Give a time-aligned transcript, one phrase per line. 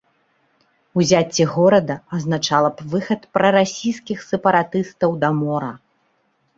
[0.99, 5.75] Узяцце горада азначала б выхад прарасійскіх сепаратыстаў да мора.